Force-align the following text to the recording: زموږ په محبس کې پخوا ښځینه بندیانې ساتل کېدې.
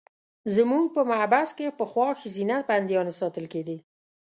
زموږ 0.55 0.85
په 0.95 1.01
محبس 1.09 1.49
کې 1.57 1.75
پخوا 1.79 2.09
ښځینه 2.21 2.55
بندیانې 2.69 3.13
ساتل 3.21 3.45
کېدې. 3.53 3.77